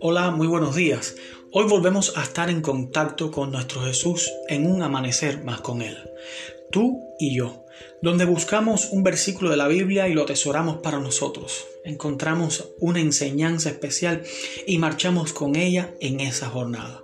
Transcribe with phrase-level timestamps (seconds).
[0.00, 1.14] Hola, muy buenos días.
[1.52, 5.96] Hoy volvemos a estar en contacto con nuestro Jesús en un amanecer más con Él.
[6.70, 7.64] Tú y yo,
[8.00, 11.66] donde buscamos un versículo de la Biblia y lo atesoramos para nosotros.
[11.84, 14.22] Encontramos una enseñanza especial
[14.66, 17.01] y marchamos con ella en esa jornada.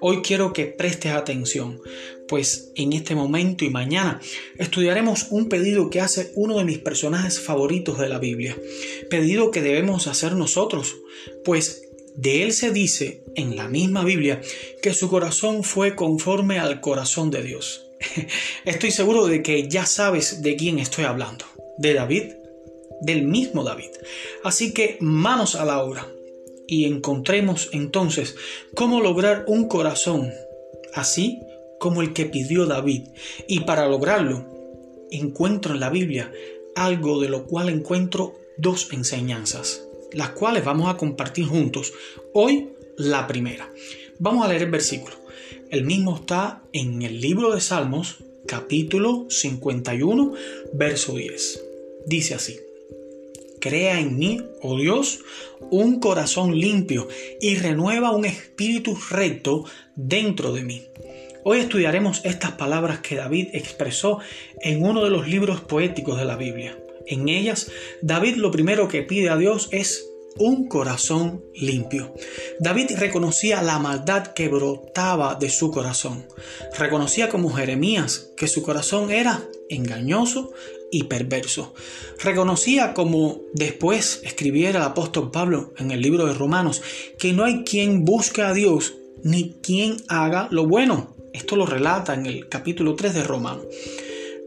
[0.00, 1.80] Hoy quiero que prestes atención,
[2.28, 4.20] pues en este momento y mañana
[4.56, 8.56] estudiaremos un pedido que hace uno de mis personajes favoritos de la Biblia.
[9.10, 10.96] Pedido que debemos hacer nosotros,
[11.44, 11.82] pues
[12.14, 14.40] de él se dice en la misma Biblia
[14.82, 17.86] que su corazón fue conforme al corazón de Dios.
[18.64, 21.44] Estoy seguro de que ya sabes de quién estoy hablando.
[21.78, 22.34] De David,
[23.00, 23.90] del mismo David.
[24.44, 26.06] Así que manos a la obra
[26.70, 28.36] y encontremos entonces
[28.74, 30.32] cómo lograr un corazón
[30.94, 31.40] así
[31.78, 33.08] como el que pidió David.
[33.48, 34.46] Y para lograrlo,
[35.10, 36.32] encuentro en la Biblia
[36.74, 41.92] algo de lo cual encuentro dos enseñanzas las cuales vamos a compartir juntos.
[42.32, 43.72] Hoy la primera.
[44.18, 45.14] Vamos a leer el versículo.
[45.70, 50.32] El mismo está en el libro de Salmos, capítulo 51,
[50.72, 51.64] verso 10.
[52.06, 52.58] Dice así.
[53.60, 55.20] Crea en mí, oh Dios,
[55.70, 57.08] un corazón limpio
[57.40, 60.82] y renueva un espíritu recto dentro de mí.
[61.44, 64.18] Hoy estudiaremos estas palabras que David expresó
[64.62, 66.78] en uno de los libros poéticos de la Biblia.
[67.06, 67.70] En ellas,
[68.02, 72.14] David lo primero que pide a Dios es un corazón limpio.
[72.58, 76.26] David reconocía la maldad que brotaba de su corazón.
[76.78, 80.52] Reconocía como Jeremías que su corazón era engañoso
[80.90, 81.74] y perverso.
[82.22, 86.82] Reconocía como después escribiera el apóstol Pablo en el libro de Romanos
[87.18, 91.14] que no hay quien busque a Dios ni quien haga lo bueno.
[91.32, 93.66] Esto lo relata en el capítulo 3 de Romanos.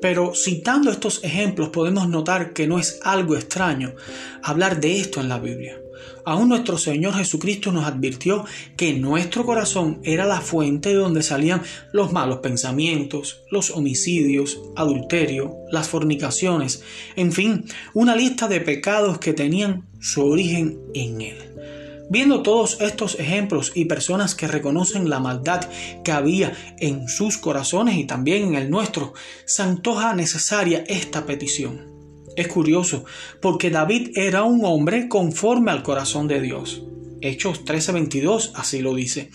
[0.00, 3.94] Pero citando estos ejemplos podemos notar que no es algo extraño
[4.42, 5.80] hablar de esto en la Biblia.
[6.24, 8.44] Aún nuestro Señor Jesucristo nos advirtió
[8.76, 15.56] que nuestro corazón era la fuente de donde salían los malos pensamientos, los homicidios, adulterio,
[15.70, 16.82] las fornicaciones,
[17.16, 21.38] en fin, una lista de pecados que tenían su origen en Él.
[22.10, 25.68] Viendo todos estos ejemplos y personas que reconocen la maldad
[26.02, 29.12] que había en sus corazones y también en el nuestro,
[29.44, 31.86] se antoja necesaria esta petición.
[32.36, 33.04] Es curioso,
[33.42, 36.82] porque David era un hombre conforme al corazón de Dios.
[37.20, 39.30] Hechos 13:22 así lo dice.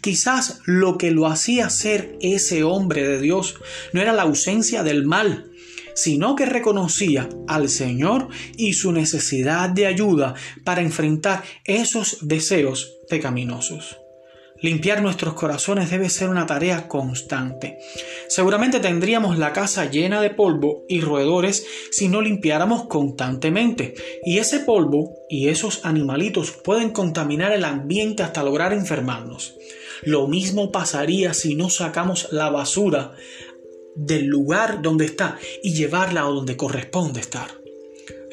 [0.00, 3.56] Quizás lo que lo hacía ser ese hombre de Dios
[3.92, 5.50] no era la ausencia del mal,
[5.94, 10.34] sino que reconocía al Señor y su necesidad de ayuda
[10.64, 13.98] para enfrentar esos deseos pecaminosos.
[14.60, 17.76] Limpiar nuestros corazones debe ser una tarea constante.
[18.28, 23.94] Seguramente tendríamos la casa llena de polvo y roedores si no limpiáramos constantemente.
[24.24, 29.54] Y ese polvo y esos animalitos pueden contaminar el ambiente hasta lograr enfermarnos.
[30.02, 33.12] Lo mismo pasaría si no sacamos la basura
[33.94, 37.64] del lugar donde está y llevarla a donde corresponde estar.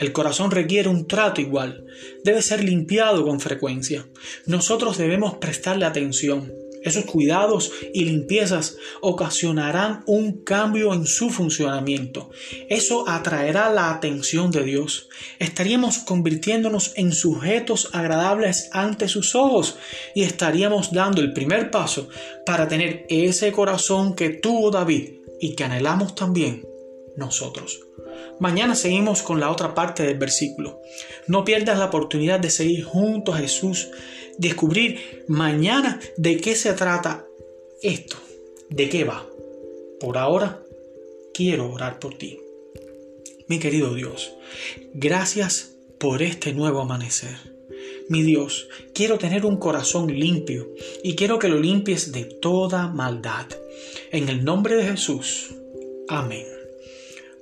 [0.01, 1.85] El corazón requiere un trato igual,
[2.23, 4.07] debe ser limpiado con frecuencia.
[4.47, 6.51] Nosotros debemos prestarle atención.
[6.83, 12.31] Esos cuidados y limpiezas ocasionarán un cambio en su funcionamiento.
[12.67, 15.07] Eso atraerá la atención de Dios.
[15.37, 19.77] Estaríamos convirtiéndonos en sujetos agradables ante sus ojos
[20.15, 22.09] y estaríamos dando el primer paso
[22.47, 26.65] para tener ese corazón que tuvo David y que anhelamos también
[27.17, 27.81] nosotros.
[28.39, 30.79] Mañana seguimos con la otra parte del versículo.
[31.27, 33.89] No pierdas la oportunidad de seguir junto a Jesús,
[34.37, 37.25] descubrir mañana de qué se trata
[37.81, 38.17] esto,
[38.69, 39.27] de qué va.
[39.99, 40.63] Por ahora,
[41.33, 42.39] quiero orar por ti.
[43.47, 44.31] Mi querido Dios,
[44.93, 47.50] gracias por este nuevo amanecer.
[48.11, 50.67] Mi Dios, quiero tener un corazón limpio
[51.01, 53.45] y quiero que lo limpies de toda maldad.
[54.11, 55.55] En el nombre de Jesús.
[56.09, 56.45] Amén.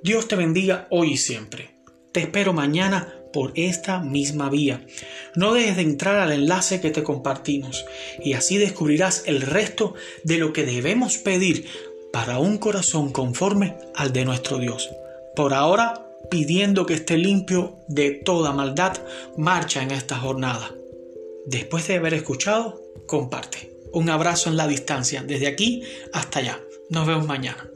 [0.00, 1.70] Dios te bendiga hoy y siempre.
[2.12, 4.86] Te espero mañana por esta misma vía.
[5.34, 7.84] No dejes de entrar al enlace que te compartimos
[8.22, 11.66] y así descubrirás el resto de lo que debemos pedir
[12.12, 14.88] para un corazón conforme al de nuestro Dios.
[15.34, 18.96] Por ahora, pidiendo que esté limpio de toda maldad,
[19.36, 20.74] marcha en esta jornada.
[21.46, 23.72] Después de haber escuchado, comparte.
[23.92, 25.82] Un abrazo en la distancia, desde aquí
[26.12, 26.60] hasta allá.
[26.90, 27.69] Nos vemos mañana.